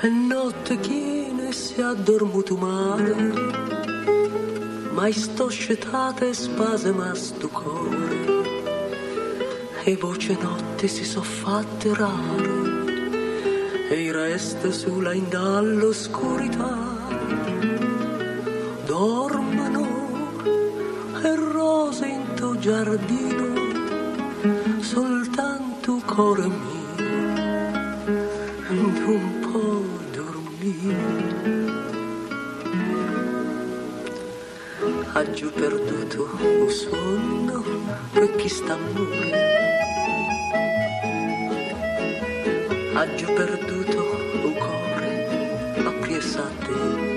E 0.00 0.08
notte 0.08 0.78
chine 0.78 1.50
si 1.50 1.82
addormuto 1.82 2.54
male, 2.56 3.16
mai 4.92 5.12
sto 5.12 5.48
scetate 5.48 6.32
spase 6.32 6.92
ma 6.92 7.12
sto 7.16 7.48
cuore. 7.48 8.26
E 9.82 9.96
voce 9.96 10.38
notte 10.40 10.86
si 10.86 11.04
so 11.04 11.20
fatte 11.20 11.92
rare, 11.94 12.84
e 13.90 14.04
il 14.04 14.14
resto 14.14 14.70
sulla 14.70 15.12
indallo 15.14 15.88
oscurità. 15.88 16.76
Dormono 18.86 19.86
e 21.24 21.34
rose 21.34 22.06
in 22.06 22.34
tuo 22.36 22.56
giardino, 22.56 23.46
soltanto 24.78 26.00
cuore 26.06 26.46
mio, 26.46 26.86
un 28.70 29.40
po'. 29.40 29.77
Ha 35.12 35.30
giù 35.32 35.50
perduto 35.50 36.38
un 36.40 36.70
sonno 36.70 37.64
per 38.12 38.36
chi 38.36 38.48
sta 38.48 38.76
morire. 38.76 39.56
Ha 42.94 43.14
giù 43.16 43.26
perduto 43.32 44.20
un 44.44 44.52
cuore 44.54 45.74
a 45.84 45.90
presa 46.00 46.44
a 46.44 46.50
te. 46.64 47.07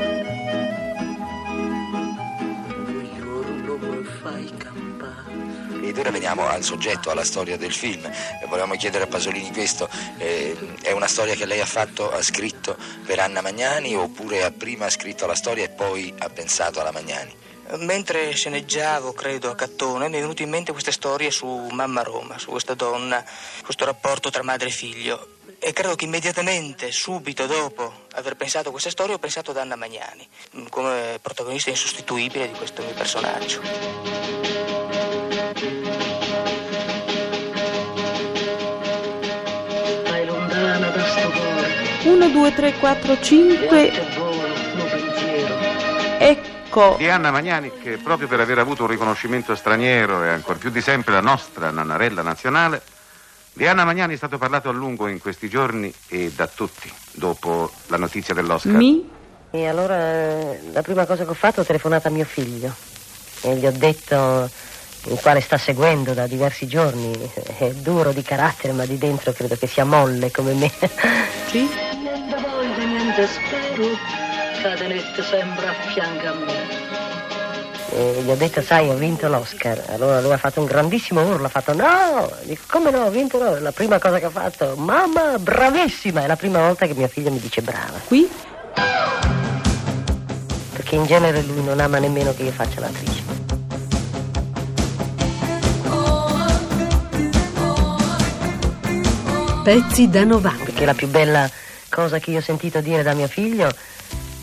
Ed 5.92 5.98
ora 5.98 6.10
veniamo 6.10 6.48
al 6.48 6.64
soggetto, 6.64 7.10
alla 7.10 7.26
storia 7.26 7.58
del 7.58 7.74
film. 7.74 8.10
Volevamo 8.48 8.76
chiedere 8.76 9.04
a 9.04 9.08
Pasolini 9.08 9.52
questo, 9.52 9.90
eh, 10.20 10.56
è 10.84 10.92
una 10.92 11.08
storia 11.08 11.36
che 11.36 11.46
lei 11.46 11.60
ha 11.60 11.66
fatto, 11.66 12.10
ha 12.10 12.22
scritto 12.24 12.78
per 13.06 13.20
Anna 13.20 13.42
Magnani 13.42 13.94
oppure 13.94 14.42
ha 14.42 14.52
prima 14.52 14.90
scritto 14.90 15.26
la 15.26 15.36
storia 15.36 15.66
e 15.66 15.70
poi 15.70 16.14
ha 16.18 16.30
pensato 16.30 16.80
alla 16.80 16.94
Magnani? 16.94 17.36
Mentre 17.80 18.32
sceneggiavo, 18.32 19.12
credo, 19.12 19.50
a 19.50 19.56
Cattone, 19.56 20.08
mi 20.08 20.16
è 20.16 20.22
venuto 20.22 20.42
in 20.44 20.50
mente 20.50 20.72
queste 20.72 20.94
storie 20.94 21.30
su 21.30 21.46
Mamma 21.72 22.04
Roma, 22.04 22.40
su 22.40 22.52
questa 22.52 22.74
donna, 22.74 23.22
questo 23.62 23.84
rapporto 23.84 24.30
tra 24.30 24.44
madre 24.44 24.70
e 24.70 24.72
figlio. 24.72 25.40
E 25.60 25.74
credo 25.74 25.96
che 25.96 26.06
immediatamente, 26.06 26.90
subito 26.94 27.48
dopo 27.48 28.06
aver 28.14 28.38
pensato 28.38 28.70
a 28.70 28.72
queste 28.72 28.92
storie, 28.92 29.16
ho 29.16 29.20
pensato 29.20 29.52
ad 29.52 29.58
Anna 29.58 29.76
Magnani, 29.76 30.26
come 30.70 31.20
protagonista 31.22 31.70
insostituibile 31.70 32.48
di 32.48 32.54
questo 32.54 32.82
mio 32.82 32.94
personaggio. 32.94 34.61
2, 42.32 42.54
3, 42.54 42.74
4, 42.74 43.20
5. 43.20 43.92
e 43.92 44.18
volo, 44.18 44.48
lo 44.76 44.84
pensiero. 44.86 45.56
Ecco. 46.20 46.96
Di 46.98 47.10
Anna 47.10 47.32
Magnani 47.32 47.72
che 47.82 47.98
proprio 47.98 48.28
per 48.28 48.40
aver 48.40 48.60
avuto 48.60 48.84
un 48.84 48.90
riconoscimento 48.90 49.56
straniero 49.56 50.24
e 50.24 50.30
ancor 50.30 50.58
più 50.58 50.70
di 50.70 50.82
sempre 50.82 51.14
la 51.14 51.22
nostra 51.22 51.70
Nannarella 51.70 52.22
nazionale, 52.22 52.82
di 53.54 53.68
Anna 53.68 53.84
Magnani 53.84 54.14
è 54.14 54.18
stato 54.18 54.38
parlato 54.38 54.70
a 54.70 54.72
lungo 54.72 55.08
in 55.08 55.20
questi 55.20 55.50
giorni 55.50 55.94
e 56.08 56.32
da 56.34 56.48
tutti, 56.48 56.92
dopo 57.12 57.70
la 57.88 57.98
notizia 57.98 58.34
dell'Oscar. 58.34 58.74
Mi. 58.74 59.10
E 59.52 59.68
allora 59.68 59.98
eh, 59.98 60.60
la 60.72 60.82
prima 60.82 61.06
cosa 61.06 61.26
che 61.26 61.30
ho 61.30 61.34
fatto 61.34 61.60
ho 61.60 61.66
telefonato 61.66 62.08
a 62.08 62.12
mio 62.12 62.24
figlio 62.24 62.74
e 63.42 63.56
gli 63.56 63.66
ho 63.66 63.72
detto 63.72 64.50
il 65.06 65.20
quale 65.20 65.42
sta 65.42 65.58
seguendo 65.58 66.14
da 66.14 66.28
diversi 66.28 66.68
giorni, 66.68 67.12
è 67.58 67.72
duro 67.72 68.14
di 68.14 68.22
carattere 68.22 68.72
ma 68.72 68.86
di 68.86 68.98
dentro 68.98 69.34
credo 69.34 69.58
che 69.58 69.68
sia 69.68 69.84
molle 69.84 70.32
come 70.32 70.54
me. 70.54 70.72
Sì. 71.48 71.91
Niente 73.22 73.28
spero, 73.28 73.88
cadenette 74.64 75.22
sempre 75.22 75.68
a 75.68 75.74
fianco 75.94 76.28
a 76.28 76.34
me. 76.34 76.54
E 77.92 78.22
gli 78.24 78.32
ho 78.32 78.36
detto 78.36 78.64
sai 78.64 78.90
ho 78.90 78.96
vinto 78.96 79.28
l'Oscar, 79.28 79.80
allora 79.90 80.22
lui 80.22 80.32
ha 80.32 80.38
fatto 80.38 80.60
un 80.60 80.66
grandissimo 80.66 81.22
urlo, 81.22 81.46
ha 81.46 81.50
fatto 81.50 81.76
no, 81.76 82.32
dico 82.46 82.64
come 82.68 82.90
no, 82.90 83.02
ho 83.02 83.12
vinto 83.12 83.38
l'Oscar, 83.38 83.62
la 83.62 83.72
prima 83.72 84.00
cosa 84.00 84.18
che 84.18 84.26
ha 84.26 84.32
fatto, 84.32 84.74
mamma 84.76 85.38
bravissima, 85.38 86.24
è 86.24 86.28
la 86.28 86.36
prima 86.36 86.62
volta 86.62 86.88
che 86.88 86.96
mia 86.96 87.08
figlia 87.08 87.30
mi 87.30 87.40
dice 87.40 87.62
brava, 87.62 88.00
Qui. 88.06 88.28
perché 90.74 90.96
in 90.96 91.06
genere 91.06 91.44
lui 91.44 91.64
non 91.64 91.80
ama 91.80 92.00
nemmeno 92.00 92.34
che 92.34 92.42
io 92.42 92.52
faccia 92.52 92.80
l'attrice. 92.80 93.22
Pezzi 99.64 100.10
da 100.10 100.24
90. 100.24 100.64
Perché 100.64 100.86
la 100.86 100.96
più 100.96 101.08
bella 101.08 101.48
cosa 101.92 102.18
che 102.20 102.32
io 102.32 102.40
ho 102.40 102.42
sentito 102.42 102.80
dire 102.82 103.04
da 103.04 103.14
mio 103.14 103.28
figlio 103.28 103.70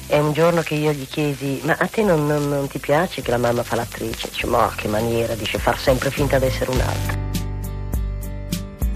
è 0.06 0.18
un 0.18 0.32
giorno 0.32 0.60
che 0.62 0.74
io 0.74 0.92
gli 0.92 1.06
chiesi: 1.08 1.60
Ma 1.64 1.76
a 1.78 1.86
te 1.86 2.02
non, 2.02 2.26
non- 2.26 2.48
non 2.48 2.68
ti 2.68 2.78
piace 2.78 3.22
che 3.22 3.30
la 3.30 3.38
mamma 3.38 3.62
fa 3.62 3.76
l'attrice? 3.76 4.28
Dice: 4.30 4.46
Ma 4.46 4.70
che 4.76 4.86
maniera, 4.88 5.34
dice, 5.34 5.58
far 5.58 5.78
sempre 5.78 6.10
finta 6.10 6.38
di 6.38 6.46
essere 6.46 6.70
un'altra. 6.70 7.26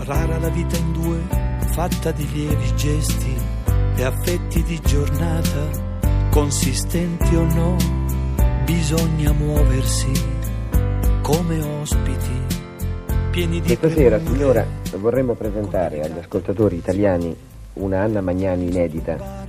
Rara 0.04 0.38
la 0.38 0.48
vita 0.48 0.76
in 0.76 0.92
due, 0.92 1.20
fatta 1.72 2.10
di 2.12 2.28
lievi 2.32 2.74
gesti 2.76 3.34
e 3.96 4.04
affetti 4.04 4.62
di 4.62 4.80
giornata, 4.80 5.68
consistenti 6.30 7.34
o 7.36 7.44
no, 7.44 7.76
bisogna 8.64 9.32
muoversi 9.32 10.10
come 11.22 11.62
ospiti, 11.62 12.40
pieni 13.30 13.60
di 13.60 13.76
Questa 13.76 13.90
sera, 13.90 14.16
premure. 14.16 14.36
signora, 14.36 14.66
vorremmo 14.98 15.34
presentare 15.34 16.00
agli 16.00 16.18
ascoltatori 16.18 16.76
italiani 16.76 17.36
una 17.74 18.02
Anna 18.02 18.20
Magnani 18.20 18.66
inedita. 18.66 19.44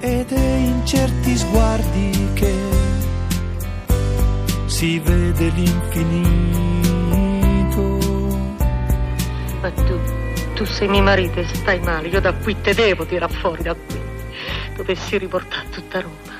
Ed 0.00 0.30
è 0.30 0.56
in 0.56 0.84
certi 0.84 1.36
sguardi 1.36 2.28
che 2.34 2.54
si 4.66 4.98
vede 4.98 5.48
l'infinito. 5.50 6.64
Ma 9.60 9.70
tu, 9.72 9.98
tu 10.54 10.64
sei 10.64 10.88
mio 10.88 11.02
marito 11.02 11.40
e 11.40 11.46
stai 11.54 11.80
male, 11.80 12.08
io 12.08 12.20
da 12.20 12.34
qui 12.34 12.54
te 12.60 12.74
devo 12.74 13.06
tirare 13.06 13.32
fuori 13.32 13.62
da 13.62 13.74
qui. 13.74 14.00
Dovessi 14.76 15.16
riportare 15.18 15.68
tutta 15.70 16.00
Roma. 16.00 16.34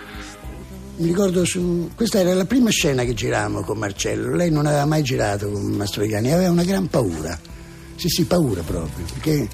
Mi 0.99 1.09
ricordo, 1.09 1.45
su, 1.45 1.91
questa 1.95 2.21
era 2.21 2.33
la 2.35 2.45
prima 2.47 2.71
scena 2.71 3.05
che 3.05 3.13
giravamo 3.13 3.63
con 3.63 3.79
Marcello. 3.79 4.35
Lei 4.35 4.51
non 4.51 4.67
aveva 4.67 4.87
mai 4.87 5.03
girato 5.03 5.51
con 5.51 5.63
Mastroianni, 5.63 6.33
aveva 6.33 6.51
una 6.51 6.65
gran 6.65 6.89
paura. 6.89 7.39
Sì, 7.97 8.09
sì, 8.09 8.25
paura 8.25 8.63
proprio, 8.63 9.05
perché 9.13 9.49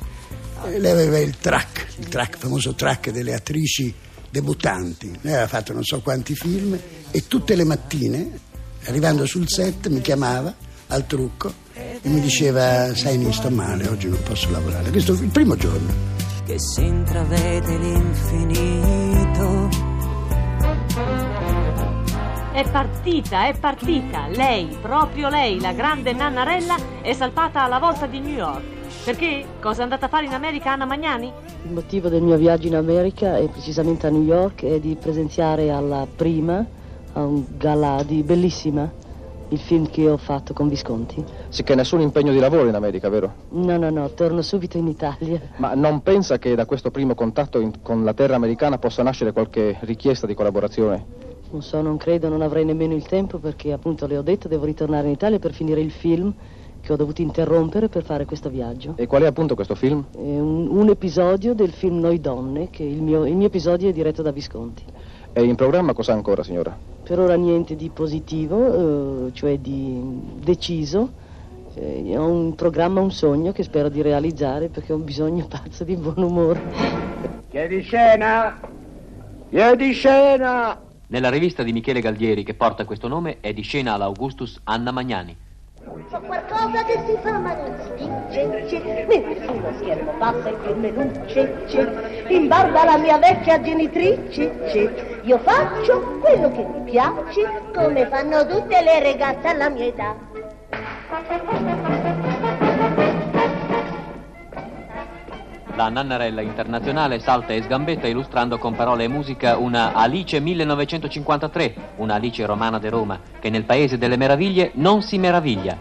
lei 0.68 0.90
aveva 0.90 1.18
il 1.18 1.36
track, 1.38 1.86
il 1.98 2.08
track, 2.08 2.34
il 2.34 2.40
famoso 2.40 2.74
track 2.74 3.10
delle 3.10 3.34
attrici 3.34 3.94
debuttanti. 4.30 5.10
Lei 5.20 5.32
aveva 5.34 5.48
fatto 5.48 5.72
non 5.72 5.82
so 5.84 6.00
quanti 6.00 6.34
film 6.34 6.78
e 7.10 7.26
tutte 7.26 7.54
le 7.54 7.64
mattine, 7.64 8.30
arrivando 8.84 9.26
sul 9.26 9.48
set, 9.48 9.88
mi 9.88 10.00
chiamava 10.00 10.54
al 10.88 11.06
trucco 11.06 11.52
e 11.74 12.00
mi 12.02 12.20
diceva: 12.20 12.94
Sai, 12.94 13.18
mi 13.18 13.32
sto 13.32 13.50
male, 13.50 13.88
oggi 13.88 14.08
non 14.08 14.22
posso 14.22 14.50
lavorare. 14.50 14.90
Questo 14.90 15.12
il 15.12 15.28
primo 15.28 15.56
giorno. 15.56 15.92
che 16.44 16.58
si 16.58 16.84
intravede 16.84 17.78
l'infinito. 17.78 19.68
È 22.52 22.70
partita, 22.70 23.46
è 23.48 23.58
partita. 23.58 24.28
Lei, 24.28 24.76
proprio 24.80 25.28
lei, 25.30 25.58
la 25.58 25.72
grande 25.72 26.12
Nannarella, 26.12 26.76
è 27.00 27.12
salpata 27.14 27.62
alla 27.62 27.78
volta 27.78 28.06
di 28.06 28.20
New 28.20 28.34
York. 28.34 28.81
Perché? 29.04 29.44
Cosa 29.60 29.80
è 29.80 29.82
andata 29.82 30.06
a 30.06 30.08
fare 30.08 30.26
in 30.26 30.32
America 30.32 30.72
Anna 30.72 30.84
Magnani? 30.84 31.32
Il 31.64 31.72
motivo 31.72 32.08
del 32.08 32.22
mio 32.22 32.36
viaggio 32.36 32.68
in 32.68 32.76
America 32.76 33.36
e 33.36 33.48
precisamente 33.48 34.06
a 34.06 34.10
New 34.10 34.22
York 34.22 34.64
è 34.64 34.78
di 34.78 34.94
presenziare 34.94 35.70
alla 35.72 36.06
prima, 36.14 36.64
a 37.14 37.24
un 37.24 37.44
gala 37.56 38.02
di 38.06 38.22
Bellissima, 38.22 38.90
il 39.48 39.58
film 39.58 39.90
che 39.90 40.08
ho 40.08 40.16
fatto 40.16 40.52
con 40.52 40.68
Visconti. 40.68 41.24
Sì 41.48 41.64
che 41.64 41.74
nessun 41.74 42.00
impegno 42.00 42.30
di 42.30 42.38
lavoro 42.38 42.68
in 42.68 42.74
America, 42.74 43.08
vero? 43.08 43.34
No, 43.50 43.76
no, 43.76 43.90
no, 43.90 44.08
torno 44.10 44.40
subito 44.40 44.78
in 44.78 44.86
Italia. 44.86 45.40
Ma 45.56 45.74
non 45.74 46.00
pensa 46.02 46.38
che 46.38 46.54
da 46.54 46.64
questo 46.64 46.92
primo 46.92 47.14
contatto 47.14 47.58
in- 47.58 47.82
con 47.82 48.04
la 48.04 48.14
terra 48.14 48.36
americana 48.36 48.78
possa 48.78 49.02
nascere 49.02 49.32
qualche 49.32 49.78
richiesta 49.80 50.28
di 50.28 50.34
collaborazione? 50.34 51.04
Non 51.50 51.60
so, 51.60 51.82
non 51.82 51.96
credo, 51.96 52.28
non 52.28 52.40
avrei 52.40 52.64
nemmeno 52.64 52.94
il 52.94 53.04
tempo 53.06 53.38
perché 53.38 53.72
appunto 53.72 54.06
le 54.06 54.16
ho 54.16 54.22
detto 54.22 54.48
devo 54.48 54.64
ritornare 54.64 55.08
in 55.08 55.12
Italia 55.12 55.38
per 55.38 55.52
finire 55.52 55.80
il 55.80 55.90
film 55.90 56.32
che 56.82 56.92
ho 56.92 56.96
dovuto 56.96 57.22
interrompere 57.22 57.88
per 57.88 58.02
fare 58.02 58.24
questo 58.24 58.50
viaggio. 58.50 58.94
E 58.96 59.06
qual 59.06 59.22
è 59.22 59.26
appunto 59.26 59.54
questo 59.54 59.76
film? 59.76 60.04
È 60.12 60.18
un, 60.18 60.66
un 60.68 60.88
episodio 60.88 61.54
del 61.54 61.70
film 61.70 62.00
Noi 62.00 62.20
Donne, 62.20 62.70
che 62.70 62.82
il 62.82 63.00
mio, 63.00 63.24
il 63.24 63.36
mio 63.36 63.46
episodio 63.46 63.88
è 63.88 63.92
diretto 63.92 64.20
da 64.20 64.32
Visconti. 64.32 64.82
E 65.32 65.44
in 65.44 65.54
programma 65.54 65.94
cos'ha 65.94 66.12
ancora, 66.12 66.42
signora? 66.42 66.76
Per 67.04 67.18
ora 67.18 67.36
niente 67.36 67.76
di 67.76 67.88
positivo, 67.88 69.28
eh, 69.28 69.32
cioè 69.32 69.58
di 69.58 70.20
deciso. 70.42 71.20
Eh, 71.74 72.16
ho 72.18 72.26
un 72.26 72.54
programma, 72.54 73.00
un 73.00 73.12
sogno 73.12 73.52
che 73.52 73.62
spero 73.62 73.88
di 73.88 74.02
realizzare 74.02 74.68
perché 74.68 74.92
ho 74.92 74.96
un 74.96 75.04
bisogno 75.04 75.46
pazzo 75.48 75.84
di 75.84 75.96
buon 75.96 76.18
umore. 76.18 76.60
Di 77.48 77.80
scena! 77.80 78.60
Di 79.48 79.92
scena! 79.92 80.80
Nella 81.06 81.30
rivista 81.30 81.62
di 81.62 81.72
Michele 81.72 82.00
Galdieri 82.00 82.42
che 82.42 82.54
porta 82.54 82.84
questo 82.84 83.06
nome 83.06 83.36
è 83.40 83.52
di 83.52 83.62
scena 83.62 83.94
all'Augustus 83.94 84.58
Anna 84.64 84.90
Magnani. 84.90 85.36
C'è 85.84 86.20
qualcosa 86.20 86.84
che 86.84 87.02
si 87.06 87.18
fa 87.22 87.38
ma 87.38 87.54
non 87.54 87.76
si 87.82 88.06
dice, 88.06 88.64
c'è, 88.66 89.06
mentre 89.08 89.44
sullo 89.44 89.72
schermo 89.78 90.12
passa 90.12 90.48
il 90.48 90.58
film 90.62 90.94
luce, 90.94 91.64
c'è, 91.66 92.26
in 92.28 92.46
barba 92.46 92.84
la 92.84 92.98
mia 92.98 93.18
vecchia 93.18 93.60
genitrice, 93.60 94.58
c'è, 94.66 95.18
io 95.22 95.38
faccio 95.38 96.18
quello 96.20 96.52
che 96.52 96.64
mi 96.64 96.90
piace, 96.90 97.62
come 97.74 98.06
fanno 98.06 98.46
tutte 98.46 98.80
le 98.80 99.02
ragazze 99.02 99.48
alla 99.48 99.68
mia 99.70 99.86
età. 99.86 100.14
La 105.74 105.88
Nannarella 105.88 106.42
internazionale 106.42 107.18
salta 107.18 107.54
e 107.54 107.62
sgambetta 107.62 108.06
illustrando 108.06 108.58
con 108.58 108.74
parole 108.74 109.04
e 109.04 109.08
musica 109.08 109.56
una 109.56 109.94
Alice 109.94 110.38
1953, 110.38 111.74
una 111.96 112.14
Alice 112.14 112.44
romana 112.44 112.78
de 112.78 112.90
Roma, 112.90 113.18
che 113.40 113.48
nel 113.48 113.64
paese 113.64 113.96
delle 113.96 114.18
meraviglie 114.18 114.72
non 114.74 115.00
si 115.00 115.16
meraviglia. 115.16 115.78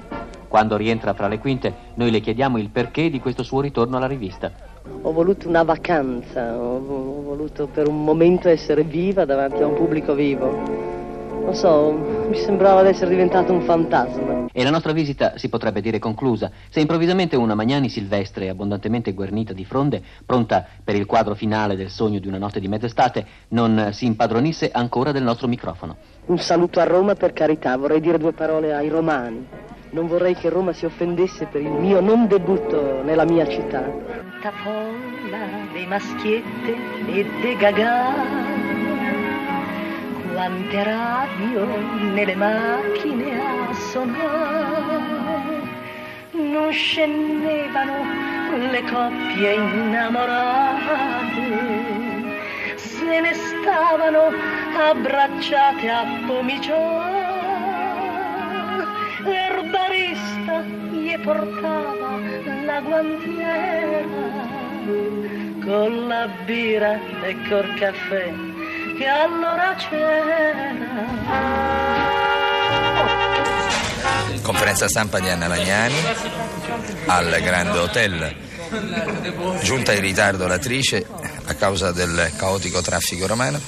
Quando 0.47 0.77
rientra 0.77 1.13
fra 1.13 1.27
le 1.27 1.39
quinte, 1.39 1.73
noi 1.95 2.09
le 2.09 2.21
chiediamo 2.21 2.57
il 2.57 2.69
perché 2.69 3.09
di 3.09 3.19
questo 3.19 3.43
suo 3.43 3.59
ritorno 3.59 3.97
alla 3.97 4.07
rivista. 4.07 4.51
Ho 5.01 5.11
voluto 5.11 5.49
una 5.49 5.63
vacanza, 5.63 6.57
ho, 6.57 6.77
ho 6.77 7.21
voluto 7.23 7.67
per 7.67 7.89
un 7.89 8.01
momento 8.01 8.47
essere 8.47 8.83
viva 8.83 9.25
davanti 9.25 9.61
a 9.61 9.67
un 9.67 9.73
pubblico 9.73 10.13
vivo. 10.13 10.90
Non 11.51 11.59
so, 11.59 11.91
mi 12.29 12.37
sembrava 12.37 12.81
di 12.81 12.87
essere 12.87 13.09
diventato 13.09 13.51
un 13.51 13.59
fantasma. 13.63 14.45
E 14.53 14.63
la 14.63 14.69
nostra 14.69 14.93
visita 14.93 15.33
si 15.35 15.49
potrebbe 15.49 15.81
dire 15.81 15.99
conclusa 15.99 16.49
se 16.69 16.79
improvvisamente 16.79 17.35
una 17.35 17.55
Magnani 17.55 17.89
silvestre, 17.89 18.47
abbondantemente 18.47 19.11
guarnita 19.11 19.51
di 19.51 19.65
fronde, 19.65 20.01
pronta 20.25 20.65
per 20.81 20.95
il 20.95 21.05
quadro 21.05 21.35
finale 21.35 21.75
del 21.75 21.89
sogno 21.89 22.19
di 22.19 22.27
una 22.29 22.37
notte 22.37 22.61
di 22.61 22.69
mezz'estate, 22.69 23.25
non 23.49 23.89
si 23.91 24.05
impadronisse 24.05 24.71
ancora 24.71 25.11
del 25.11 25.23
nostro 25.23 25.49
microfono. 25.49 25.97
Un 26.27 26.37
saluto 26.37 26.79
a 26.79 26.85
Roma 26.85 27.15
per 27.15 27.33
carità, 27.33 27.75
vorrei 27.75 27.99
dire 27.99 28.17
due 28.17 28.31
parole 28.31 28.73
ai 28.73 28.87
romani. 28.87 29.45
Non 29.89 30.07
vorrei 30.07 30.35
che 30.35 30.47
Roma 30.47 30.71
si 30.71 30.85
offendesse 30.85 31.47
per 31.47 31.59
il 31.59 31.69
mio 31.69 31.99
non 31.99 32.27
debutto 32.27 33.03
nella 33.03 33.25
mia 33.25 33.45
città. 33.45 33.81
Tanta 33.81 34.51
folla 34.63 35.67
dei 35.73 35.85
maschiette 35.85 36.75
e 37.07 37.29
dei 37.41 37.57
gagà 37.57 38.50
quante 40.33 40.83
radio 40.83 41.65
nelle 42.13 42.35
macchine 42.35 43.39
a 43.39 43.73
suonare. 43.73 45.09
Non 46.31 46.71
scendevano 46.71 48.03
le 48.71 48.83
coppie 48.83 49.53
innamorate. 49.53 50.99
Se 52.75 53.19
ne 53.19 53.33
stavano 53.33 54.31
abbracciate 54.77 55.89
a 55.89 56.05
pomiciare 56.25 57.11
il 59.23 59.69
barista 59.69 60.61
gli 60.61 61.15
portava 61.19 62.17
la 62.65 62.81
guantiera 62.81 64.01
con 65.63 66.07
la 66.07 66.27
birra 66.45 66.99
e 67.21 67.35
col 67.47 67.73
caffè 67.75 68.50
che 69.01 69.07
allora 69.07 69.75
c'era. 69.77 70.69
Conferenza 74.43 74.87
stampa 74.87 75.19
di 75.19 75.27
Anna 75.27 75.47
Lagnani 75.47 75.95
al 77.07 77.39
Grande 77.41 77.79
Hotel. 77.79 78.35
Giunta 79.63 79.93
in 79.93 80.01
ritardo 80.01 80.45
l'attrice 80.45 81.03
a 81.45 81.53
causa 81.55 81.91
del 81.91 82.31
caotico 82.37 82.81
traffico 82.81 83.25
romano 83.25 83.59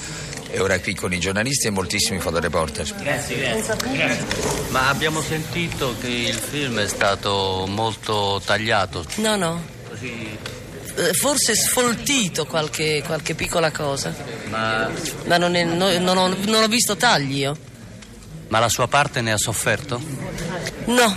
e 0.50 0.60
ora 0.60 0.78
qui 0.78 0.94
con 0.94 1.12
i 1.12 1.18
giornalisti 1.18 1.66
e 1.66 1.70
moltissimi 1.70 2.20
fotoreporter. 2.20 2.94
Grazie, 2.94 3.36
grazie. 3.36 4.24
Ma 4.68 4.88
abbiamo 4.88 5.20
sentito 5.20 5.96
che 6.00 6.06
il 6.06 6.36
film 6.36 6.78
è 6.78 6.86
stato 6.86 7.64
molto 7.66 8.40
tagliato. 8.44 9.04
No, 9.16 9.34
no. 9.34 9.60
Così 9.88 10.62
Forse 11.12 11.56
sfoltito 11.56 12.46
qualche, 12.46 13.02
qualche 13.04 13.34
piccola 13.34 13.70
cosa. 13.72 14.14
Ma, 14.48 14.88
Ma 15.24 15.36
non, 15.38 15.54
è- 15.56 15.64
no- 15.64 15.98
non 15.98 16.16
ho, 16.16 16.28
non 16.28 16.62
ho 16.62 16.66
visto 16.68 16.96
tagli 16.96 17.38
io. 17.38 17.56
ma 18.48 18.58
la 18.60 18.68
sua 18.68 18.86
parte 18.86 19.20
ne 19.20 19.32
ha 19.32 19.36
sofferto? 19.38 20.00
No, 20.86 21.16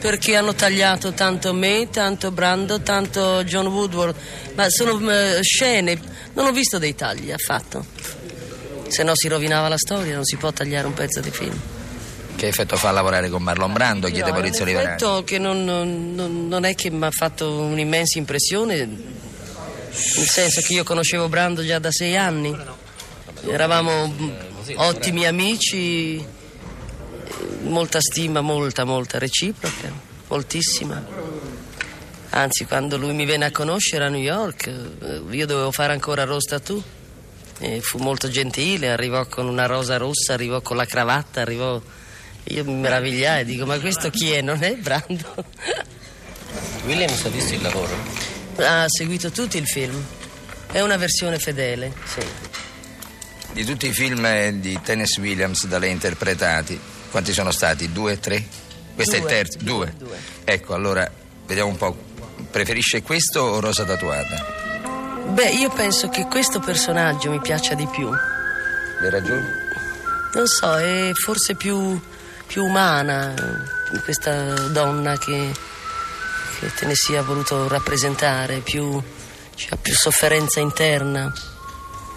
perché 0.00 0.36
hanno 0.36 0.54
tagliato 0.54 1.12
tanto 1.12 1.52
me, 1.52 1.88
tanto 1.90 2.30
Brando, 2.30 2.80
tanto 2.80 3.44
John 3.44 3.66
Woodward. 3.66 4.14
Ma 4.54 4.68
sono 4.70 4.98
eh, 5.10 5.40
scene. 5.42 6.00
Non 6.32 6.46
ho 6.46 6.52
visto 6.52 6.78
dei 6.78 6.94
tagli 6.94 7.30
affatto. 7.30 7.84
Se 8.88 9.02
no 9.02 9.12
si 9.14 9.28
rovinava 9.28 9.68
la 9.68 9.76
storia, 9.76 10.14
non 10.14 10.24
si 10.24 10.36
può 10.36 10.50
tagliare 10.50 10.86
un 10.86 10.94
pezzo 10.94 11.20
di 11.20 11.30
film. 11.30 11.60
Che 12.40 12.46
effetto 12.46 12.76
fa 12.78 12.90
lavorare 12.90 13.28
con 13.28 13.42
Marlon 13.42 13.70
Brando? 13.70 14.08
Chiede 14.08 14.32
Maurizio 14.32 14.62
Un 14.62 14.68
Liverani. 14.68 14.94
effetto 14.94 15.22
che 15.24 15.36
non, 15.36 15.62
non- 15.62 16.14
non- 16.48 16.64
è 16.64 16.74
che 16.74 16.88
mi 16.88 17.04
ha 17.04 17.10
fatto 17.10 17.58
un'immensa 17.60 18.16
impressione, 18.16 18.76
nel 18.86 20.26
senso 20.26 20.62
che 20.62 20.72
io 20.72 20.82
conoscevo 20.82 21.28
Brando 21.28 21.62
già 21.62 21.78
da 21.78 21.90
sei 21.90 22.16
anni. 22.16 22.56
Eravamo 23.46 24.10
ottimi 24.76 25.26
amici, 25.26 26.24
molta 27.64 27.98
stima, 28.00 28.40
molta, 28.40 28.84
molta 28.84 29.18
reciproca, 29.18 29.92
moltissima. 30.28 31.04
Anzi, 32.30 32.64
quando 32.64 32.96
lui 32.96 33.12
mi 33.12 33.26
venne 33.26 33.44
a 33.44 33.50
conoscere 33.50 34.04
a 34.06 34.08
New 34.08 34.18
York, 34.22 34.66
eh, 34.66 35.20
io 35.28 35.44
dovevo 35.46 35.72
fare 35.72 35.92
ancora 35.92 36.24
Rose 36.24 36.48
Tattoo. 36.48 36.82
E 37.58 37.80
fu 37.82 37.98
molto 37.98 38.30
gentile, 38.30 38.88
arrivò 38.88 39.26
con 39.26 39.46
una 39.46 39.66
rosa 39.66 39.98
rossa, 39.98 40.32
arrivò 40.32 40.62
con 40.62 40.78
la 40.78 40.86
cravatta, 40.86 41.42
arrivò... 41.42 41.78
Io 42.44 42.64
mi 42.64 42.74
meravigliai, 42.74 43.44
dico, 43.44 43.66
ma 43.66 43.78
questo 43.78 44.10
chi 44.10 44.32
è? 44.32 44.40
Non 44.40 44.62
è 44.62 44.74
Brando? 44.76 45.44
Williams 46.84 47.24
ha 47.24 47.28
visto 47.28 47.54
il 47.54 47.62
lavoro? 47.62 47.94
Ha 48.56 48.84
seguito 48.88 49.30
tutto 49.30 49.56
il 49.56 49.66
film. 49.66 50.02
È 50.72 50.80
una 50.80 50.96
versione 50.96 51.38
fedele, 51.38 51.92
sì. 52.04 52.20
Di 53.52 53.64
tutti 53.64 53.88
i 53.88 53.92
film 53.92 54.24
eh, 54.24 54.58
di 54.60 54.78
Tennessee 54.82 55.22
Williams 55.22 55.66
da 55.66 55.78
lei 55.78 55.90
interpretati, 55.90 56.78
quanti 57.10 57.32
sono 57.32 57.50
stati? 57.50 57.90
Due, 57.92 58.18
tre? 58.20 58.44
Questo 58.94 59.14
è 59.14 59.18
il 59.18 59.24
Due, 59.24 59.32
terzo? 59.32 59.58
Due. 59.60 59.94
Ecco, 60.44 60.74
allora 60.74 61.10
vediamo 61.46 61.70
un 61.70 61.76
po'. 61.76 62.08
Preferisce 62.50 63.02
questo 63.02 63.40
o 63.40 63.60
Rosa 63.60 63.84
Tatuata? 63.84 64.58
Beh, 65.28 65.50
io 65.50 65.70
penso 65.70 66.08
che 66.08 66.26
questo 66.26 66.58
personaggio 66.60 67.30
mi 67.30 67.40
piaccia 67.40 67.74
di 67.74 67.86
più. 67.86 68.08
Le 68.08 69.10
ragioni? 69.10 69.46
Non 70.34 70.46
so, 70.46 70.76
è 70.76 71.10
forse 71.14 71.54
più, 71.54 72.00
più 72.50 72.64
umana 72.64 73.32
eh, 73.32 74.00
questa 74.02 74.32
donna 74.70 75.16
che, 75.16 75.52
che 76.58 76.72
Tennessee 76.74 77.16
ha 77.16 77.22
voluto 77.22 77.68
rappresentare, 77.68 78.58
più, 78.58 79.00
cioè, 79.54 79.68
ha 79.74 79.76
più 79.80 79.94
sofferenza 79.94 80.58
interna. 80.58 81.32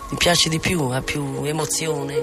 Mi 0.09 0.18
piace 0.18 0.50
di 0.50 0.59
più, 0.59 0.89
ha 0.89 1.01
più 1.01 1.43
emozione. 1.43 2.15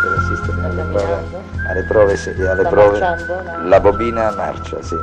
per 0.00 0.12
assistere 0.16 0.64
alle 0.64 0.82
prove, 0.84 1.24
alle 1.68 1.82
prove, 1.84 2.16
sì, 2.16 2.30
alle 2.30 2.62
prove. 2.62 2.98
marciando, 2.98 3.68
la- 3.68 3.80
bobina 3.80 4.30
marcia, 4.34 4.82
sì. 4.82 4.96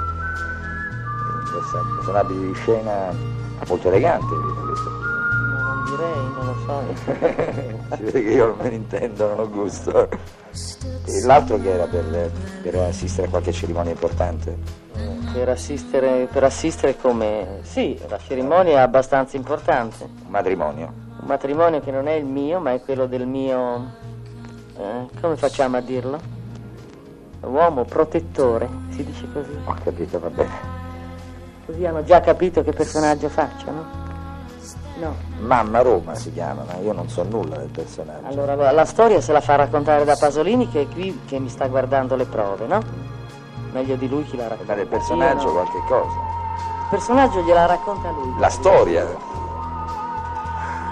Sono 2.04 2.18
abiti 2.18 2.40
di 2.40 2.54
scena 2.56 3.14
molto 3.68 3.88
eleganti. 3.90 4.59
Non 6.00 6.08
direi, 6.08 6.32
non 6.34 6.46
lo 6.46 6.56
so. 6.66 7.96
si 7.98 8.04
vede 8.04 8.24
che 8.24 8.30
io 8.30 8.48
non 8.48 8.58
me 8.58 8.70
ne 8.70 8.76
intendo, 8.76 9.28
non 9.28 9.40
ho 9.40 9.50
gusto. 9.50 10.10
E 11.06 11.22
l'altro 11.26 11.60
che 11.60 11.72
era 11.72 11.86
per, 11.86 12.32
per 12.62 12.76
assistere 12.76 13.28
a 13.28 13.30
qualche 13.30 13.52
cerimonia 13.52 13.92
importante? 13.92 14.58
Per 15.34 15.50
assistere, 15.50 16.28
per 16.32 16.44
assistere 16.46 16.96
come... 16.98 17.60
Sì, 17.64 18.00
la 18.08 18.18
cerimonia 18.18 18.78
è 18.78 18.80
abbastanza 18.80 19.36
importante. 19.36 20.04
Un 20.04 20.30
matrimonio. 20.30 20.94
Un 21.20 21.28
matrimonio 21.28 21.82
che 21.82 21.92
non 21.92 22.08
è 22.08 22.14
il 22.14 22.26
mio, 22.26 22.60
ma 22.60 22.74
è 22.74 22.82
quello 22.82 23.06
del 23.06 23.28
mio... 23.28 23.92
eh, 24.78 25.08
come 25.20 25.36
facciamo 25.36 25.78
a 25.78 25.82
dirlo? 25.82 26.38
Uomo 27.42 27.84
protettore, 27.84 28.68
si 28.90 29.04
dice 29.04 29.28
così. 29.32 29.58
Ho 29.66 29.76
capito, 29.84 30.20
va 30.20 30.30
bene. 30.30 30.78
Così 31.66 31.86
hanno 31.86 32.04
già 32.04 32.20
capito 32.20 32.64
che 32.64 32.72
personaggio 32.72 33.30
faccio, 33.30 33.72
no? 33.72 33.99
No. 35.00 35.16
Mamma 35.40 35.82
Roma 35.82 36.14
si 36.16 36.34
chiama, 36.34 36.64
ma 36.68 36.76
io 36.82 36.92
non 36.92 37.08
so 37.08 37.24
nulla 37.24 37.56
del 37.58 37.70
personaggio. 37.70 38.28
Allora, 38.28 38.56
la- 38.56 38.72
la 38.72 38.86
storia 38.86 39.22
se 39.22 39.32
la 39.32 39.40
fa 39.42 39.56
raccontare 39.56 40.04
da 40.04 40.16
Pasolini 40.18 40.68
che 40.70 40.82
è 40.82 40.88
qui 40.90 41.22
che 41.26 41.40
mi 41.40 41.48
sta 41.50 41.68
guardando 41.68 42.16
le 42.16 42.26
prove, 42.26 42.66
no? 42.68 42.80
Meglio 43.72 43.96
di 43.96 44.10
lui 44.10 44.24
chi 44.26 44.36
la 44.36 44.48
racconta. 44.50 44.74
Ma 44.74 44.78
del 44.78 44.88
personaggio 44.88 45.42
Io 45.48 45.48
no. 45.48 45.52
qualche 45.54 45.80
cosa. 45.88 46.16
Il 46.82 46.88
personaggio 46.90 47.42
gliela 47.42 47.66
racconta 47.66 48.10
lui. 48.10 48.34
La 48.40 48.50
storia. 48.50 49.06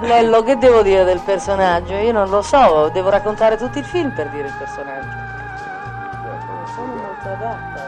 Lello, 0.01 0.43
che 0.43 0.57
devo 0.57 0.83
dire 0.83 1.03
del 1.03 1.19
personaggio? 1.21 1.93
Io 1.95 2.11
non 2.11 2.29
lo 2.29 2.41
so, 2.43 2.89
devo 2.93 3.09
raccontare 3.09 3.57
tutto 3.57 3.79
il 3.79 3.85
film 3.85 4.13
per 4.13 4.29
dire 4.29 4.47
il 4.47 4.53
personaggio. 4.57 5.07
Non 5.07 6.67
sono 6.75 6.93
molto 6.93 7.27
adatta. 7.29 7.86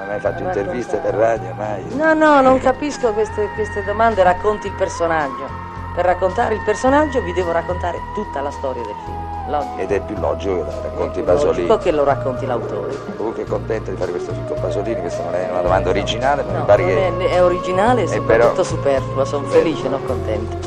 Non 0.00 0.08
hai 0.08 0.08
mai 0.08 0.20
fatto 0.20 0.42
interviste 0.42 0.96
per 0.98 1.14
radio, 1.14 1.52
mai? 1.54 1.84
No, 1.94 2.14
no, 2.14 2.40
non 2.40 2.58
capisco 2.58 3.12
queste, 3.12 3.48
queste 3.54 3.84
domande, 3.84 4.22
racconti 4.22 4.66
il 4.66 4.72
personaggio. 4.74 5.46
Per 5.94 6.04
raccontare 6.04 6.54
il 6.54 6.62
personaggio 6.64 7.20
vi 7.22 7.32
devo 7.32 7.52
raccontare 7.52 7.98
tutta 8.14 8.40
la 8.40 8.50
storia 8.50 8.82
del 8.82 8.94
film. 9.04 9.18
logico. 9.50 9.78
ed 9.78 9.90
è 9.92 10.00
più 10.00 10.16
logico 10.18 10.54
che 10.54 10.60
la 10.64 10.80
racconti 10.82 11.20
È 11.20 11.22
Pasolini. 11.24 11.66
logico 11.66 11.78
che 11.78 11.90
lo 11.90 12.04
racconti 12.04 12.46
l'autore. 12.46 12.96
Comunque 13.16 13.44
contento 13.44 13.90
di 13.90 13.96
fare 13.96 14.10
questo 14.12 14.32
film 14.32 14.46
con 14.46 14.60
Pasolini, 14.60 15.00
questa 15.00 15.22
non 15.24 15.34
è 15.34 15.48
una 15.50 15.60
domanda 15.62 15.88
originale, 15.90 16.42
ma 16.44 16.52
No, 16.52 16.58
mi 16.60 16.64
pare 16.64 16.84
che... 16.84 17.06
è, 17.08 17.28
è 17.30 17.42
originale 17.44 18.00
e 18.02 18.04
Eh, 18.04 18.06
soprattutto 18.08 18.52
però- 18.52 18.62
superflua, 18.62 19.24
sono 19.24 19.46
felice, 19.48 19.88
non 19.88 20.04
contento. 20.06 20.58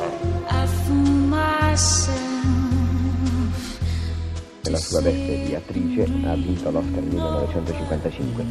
Nella 4.73 4.85
sua 4.85 5.01
veste 5.01 5.43
di 5.43 5.53
attrice 5.53 6.01
ha 6.25 6.33
vinto 6.33 6.71
l'Oscar 6.71 7.03
1955. 7.03 8.43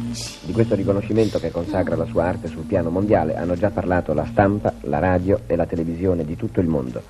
Di 0.45 0.53
questo 0.53 0.73
riconoscimento 0.73 1.37
che 1.37 1.51
consacra 1.51 1.97
la 1.97 2.05
sua 2.05 2.23
arte 2.23 2.47
sul 2.47 2.63
piano 2.63 2.89
mondiale 2.89 3.35
hanno 3.35 3.55
già 3.55 3.71
parlato 3.71 4.13
la 4.13 4.25
stampa, 4.27 4.73
la 4.83 4.99
radio 4.99 5.41
e 5.47 5.57
la 5.57 5.65
televisione 5.65 6.23
di 6.23 6.37
tutto 6.37 6.61
il 6.61 6.67
mondo. 6.67 7.01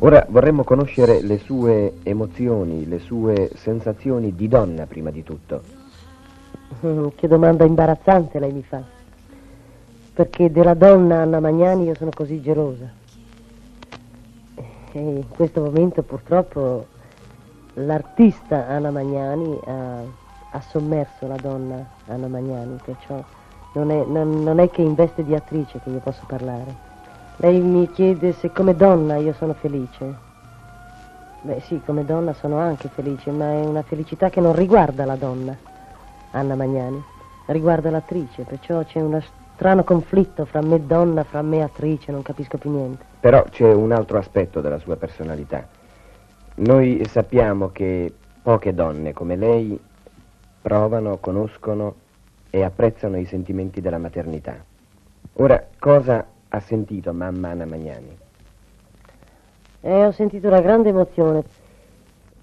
Ora 0.00 0.26
vorremmo 0.28 0.64
conoscere 0.64 1.22
le 1.22 1.38
sue 1.38 1.98
emozioni, 2.02 2.88
le 2.88 2.98
sue 2.98 3.48
sensazioni 3.54 4.34
di 4.34 4.48
donna 4.48 4.86
prima 4.86 5.12
di 5.12 5.22
tutto. 5.22 5.62
Mm, 6.84 7.06
Che 7.14 7.28
domanda 7.28 7.64
imbarazzante 7.64 8.40
lei 8.40 8.52
mi 8.52 8.64
fa. 8.64 8.82
Perché 10.14 10.50
della 10.50 10.74
donna 10.74 11.20
Anna 11.20 11.38
Magnani 11.38 11.84
io 11.84 11.94
sono 11.94 12.10
così 12.12 12.40
gelosa. 12.40 12.90
E 14.94 14.98
in 14.98 15.28
questo 15.28 15.60
momento 15.60 16.02
purtroppo 16.02 16.86
l'artista 17.74 18.66
Anna 18.66 18.90
Magnani 18.90 19.58
ha, 19.64 20.02
ha 20.50 20.60
sommerso 20.60 21.26
la 21.26 21.36
donna 21.36 21.84
Anna 22.06 22.26
Magnani, 22.28 22.78
perciò 22.82 23.22
non 23.72 23.90
è, 23.90 24.04
non- 24.04 24.42
non 24.42 24.58
è 24.58 24.68
che 24.70 24.82
in 24.82 24.94
veste 24.94 25.24
di 25.24 25.34
attrice 25.34 25.80
che 25.80 25.90
io 25.90 26.00
posso 26.00 26.22
parlare. 26.26 26.90
Lei 27.36 27.60
mi 27.60 27.90
chiede 27.90 28.32
se 28.32 28.52
come 28.52 28.76
donna 28.76 29.16
io 29.16 29.32
sono 29.32 29.54
felice. 29.54 30.30
Beh 31.40 31.60
sì, 31.60 31.80
come 31.84 32.04
donna 32.04 32.32
sono 32.34 32.58
anche 32.58 32.88
felice, 32.88 33.30
ma 33.30 33.52
è 33.52 33.64
una 33.64 33.82
felicità 33.82 34.30
che 34.30 34.40
non 34.40 34.54
riguarda 34.54 35.04
la 35.04 35.16
donna, 35.16 35.56
Anna 36.32 36.54
Magnani, 36.54 37.02
riguarda 37.46 37.90
l'attrice, 37.90 38.42
perciò 38.44 38.84
c'è 38.84 39.00
uno 39.00 39.20
strano 39.54 39.82
conflitto 39.82 40.44
fra 40.44 40.60
me 40.60 40.86
donna, 40.86 41.24
fra 41.24 41.42
me 41.42 41.62
attrice, 41.62 42.12
non 42.12 42.22
capisco 42.22 42.58
più 42.58 42.70
niente. 42.70 43.04
Però 43.18 43.42
c'è 43.50 43.72
un 43.72 43.90
altro 43.90 44.18
aspetto 44.18 44.60
della 44.60 44.78
sua 44.78 44.96
personalità. 44.96 45.66
Noi 46.54 47.02
sappiamo 47.06 47.70
che 47.70 48.12
poche 48.42 48.74
donne 48.74 49.14
come 49.14 49.36
lei 49.36 49.78
provano, 50.60 51.16
conoscono 51.16 51.94
e 52.50 52.62
apprezzano 52.62 53.16
i 53.16 53.24
sentimenti 53.24 53.80
della 53.80 53.96
maternità. 53.96 54.62
Ora, 55.34 55.66
cosa 55.78 56.26
ha 56.48 56.60
sentito 56.60 57.12
mamma 57.14 57.48
Anna 57.50 57.64
Magnani? 57.64 58.18
E 59.80 60.04
ho 60.04 60.12
sentito 60.12 60.48
una 60.48 60.60
grande 60.60 60.90
emozione. 60.90 61.42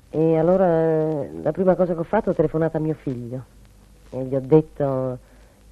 E 0.09 0.37
allora 0.37 0.65
eh, 0.65 1.29
la 1.43 1.51
prima 1.51 1.75
cosa 1.75 1.93
che 1.93 1.99
ho 1.99 2.03
fatto 2.03 2.31
ho 2.31 2.33
telefonato 2.33 2.77
a 2.77 2.79
mio 2.79 2.95
figlio 2.95 3.43
e 4.09 4.23
gli 4.23 4.33
ho 4.33 4.41
detto, 4.41 5.19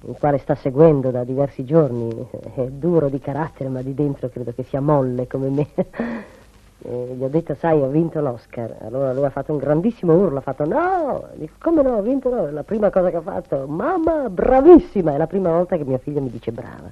il 0.06 0.16
quale 0.16 0.38
sta 0.38 0.54
seguendo 0.54 1.10
da 1.10 1.24
diversi 1.24 1.64
giorni, 1.64 2.28
è 2.54 2.66
duro 2.68 3.08
di 3.08 3.18
carattere 3.18 3.68
ma 3.68 3.82
di 3.82 3.94
dentro 3.94 4.28
credo 4.28 4.52
che 4.54 4.62
sia 4.62 4.80
molle 4.80 5.26
come 5.26 5.48
me. 5.48 5.66
E 6.80 7.14
gli 7.16 7.24
ho 7.24 7.28
detto, 7.28 7.54
sai, 7.54 7.80
ho 7.80 7.88
vinto 7.88 8.20
l'Oscar. 8.20 8.76
Allora 8.82 9.12
lui 9.12 9.24
ha 9.24 9.30
fatto 9.30 9.52
un 9.52 9.58
grandissimo 9.58 10.14
urlo, 10.14 10.38
ha 10.38 10.42
fatto 10.42 10.64
no! 10.64 11.28
Dico, 11.34 11.54
come 11.58 11.82
no, 11.82 11.96
ho 11.96 12.02
vinto 12.02 12.28
no? 12.28 12.50
La 12.50 12.62
prima 12.62 12.90
cosa 12.90 13.10
che 13.10 13.16
ha 13.16 13.20
fatto, 13.20 13.66
mamma, 13.66 14.28
bravissima! 14.28 15.14
È 15.14 15.16
la 15.16 15.26
prima 15.26 15.50
volta 15.50 15.76
che 15.76 15.84
mio 15.84 15.98
figlio 15.98 16.20
mi 16.20 16.30
dice 16.30 16.52
brava. 16.52 16.90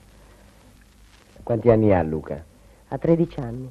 Quanti 1.42 1.70
anni 1.70 1.94
ha 1.94 2.02
Luca? 2.02 2.42
Ha 2.88 2.98
13 2.98 3.40
anni. 3.40 3.70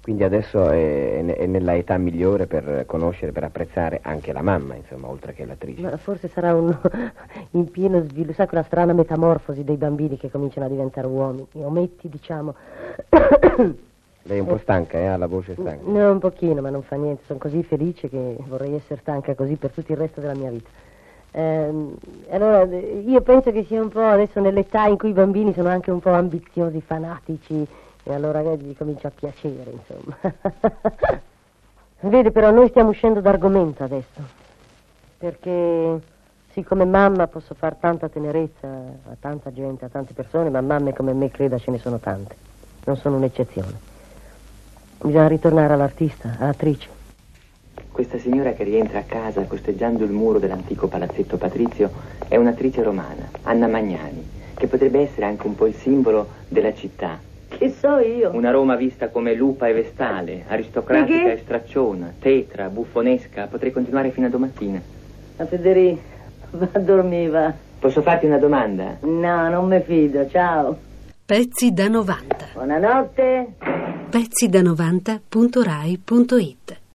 Quindi 0.00 0.24
adesso 0.24 0.70
è, 0.70 1.22
è 1.22 1.46
nella 1.46 1.74
età 1.74 1.98
migliore 1.98 2.46
per 2.46 2.84
conoscere, 2.86 3.32
per 3.32 3.44
apprezzare 3.44 3.98
anche 4.02 4.32
la 4.32 4.40
mamma, 4.40 4.74
insomma, 4.76 5.08
oltre 5.08 5.34
che 5.34 5.44
l'attrice. 5.44 5.82
Ma 5.82 5.96
forse 5.96 6.28
sarà 6.28 6.54
un 6.54 6.74
in 7.50 7.70
pieno 7.70 8.00
sviluppo, 8.04 8.32
sai 8.32 8.46
quella 8.46 8.62
strana 8.62 8.92
metamorfosi 8.92 9.64
dei 9.64 9.76
bambini 9.76 10.16
che 10.16 10.30
cominciano 10.30 10.66
a 10.66 10.68
diventare 10.70 11.08
uomini. 11.08 11.46
Ometti, 11.52 12.08
diciamo. 12.08 12.54
Lei 14.28 14.38
è 14.38 14.40
un 14.42 14.46
po' 14.46 14.58
stanca, 14.58 14.98
eh? 14.98 15.06
Ha 15.06 15.16
la 15.16 15.26
voce 15.26 15.54
stanca. 15.54 15.90
No, 15.90 16.10
un 16.10 16.18
pochino, 16.18 16.60
ma 16.60 16.68
non 16.68 16.82
fa 16.82 16.96
niente. 16.96 17.22
Sono 17.24 17.38
così 17.38 17.62
felice 17.62 18.10
che 18.10 18.36
vorrei 18.46 18.74
essere 18.74 19.00
stanca 19.00 19.34
così 19.34 19.56
per 19.56 19.70
tutto 19.70 19.90
il 19.90 19.96
resto 19.96 20.20
della 20.20 20.34
mia 20.34 20.50
vita. 20.50 20.68
Ehm, 21.30 21.96
allora, 22.28 22.62
eh, 22.64 23.02
io 23.06 23.22
penso 23.22 23.50
che 23.52 23.64
sia 23.64 23.80
un 23.80 23.88
po' 23.88 24.02
adesso 24.02 24.38
nell'età 24.40 24.84
in 24.84 24.98
cui 24.98 25.10
i 25.10 25.14
bambini 25.14 25.54
sono 25.54 25.70
anche 25.70 25.90
un 25.90 26.00
po' 26.00 26.10
ambiziosi, 26.10 26.82
fanatici, 26.82 27.66
e 28.02 28.14
allora 28.14 28.40
eh, 28.40 28.58
gli 28.58 28.76
comincia 28.76 29.08
a 29.08 29.12
piacere, 29.14 29.70
insomma. 29.70 30.16
Vede, 32.00 32.30
però 32.30 32.50
noi 32.50 32.68
stiamo 32.68 32.90
uscendo 32.90 33.20
d'argomento 33.20 33.82
adesso, 33.82 34.20
perché 35.16 36.00
siccome 36.50 36.84
mamma 36.84 37.26
posso 37.28 37.54
fare 37.54 37.76
tanta 37.80 38.10
tenerezza 38.10 38.66
a 38.66 39.16
tanta 39.18 39.50
gente, 39.52 39.86
a 39.86 39.88
tante 39.88 40.12
persone, 40.12 40.50
ma 40.50 40.60
mamme 40.60 40.92
come 40.92 41.14
me, 41.14 41.30
creda, 41.30 41.56
ce 41.56 41.70
ne 41.70 41.78
sono 41.78 41.98
tante. 41.98 42.36
Non 42.84 42.96
sono 42.96 43.16
un'eccezione. 43.16 43.96
Bisogna 45.00 45.28
ritornare 45.28 45.72
all'artista, 45.72 46.36
all'attrice. 46.38 46.88
Questa 47.90 48.18
signora 48.18 48.52
che 48.52 48.64
rientra 48.64 49.00
a 49.00 49.02
casa 49.02 49.42
costeggiando 49.42 50.04
il 50.04 50.10
muro 50.10 50.38
dell'antico 50.38 50.86
palazzetto 50.86 51.36
patrizio 51.36 51.90
è 52.28 52.36
un'attrice 52.36 52.82
romana, 52.82 53.28
Anna 53.42 53.66
Magnani, 53.66 54.24
che 54.54 54.66
potrebbe 54.66 55.00
essere 55.00 55.26
anche 55.26 55.46
un 55.46 55.54
po' 55.56 55.66
il 55.66 55.74
simbolo 55.74 56.28
della 56.48 56.72
città. 56.74 57.18
Che 57.48 57.70
so 57.70 57.98
io? 57.98 58.30
Una 58.34 58.50
Roma 58.50 58.76
vista 58.76 59.08
come 59.08 59.34
lupa 59.34 59.66
e 59.68 59.72
vestale, 59.72 60.44
aristocratica 60.46 61.18
Perché? 61.22 61.32
e 61.40 61.42
stracciona, 61.42 62.12
tetra, 62.20 62.68
buffonesca, 62.68 63.46
potrei 63.46 63.72
continuare 63.72 64.10
fino 64.10 64.26
a 64.26 64.30
domattina. 64.30 64.80
A 65.38 65.44
Federico, 65.46 66.00
va 66.50 66.68
a 66.72 66.78
dormire, 66.78 67.30
va. 67.30 67.52
Posso 67.80 68.02
farti 68.02 68.26
una 68.26 68.38
domanda? 68.38 68.96
No, 69.00 69.48
non 69.48 69.66
mi 69.68 69.80
fido, 69.80 70.28
ciao. 70.28 70.76
Pezzi 71.24 71.72
da 71.72 71.88
90. 71.88 72.36
Buonanotte. 72.54 73.46
Pezzi 74.10 74.48
da 74.48 74.62
90.rai.it 74.62 76.78